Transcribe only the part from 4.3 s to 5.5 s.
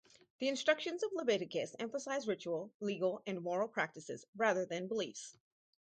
rather than beliefs.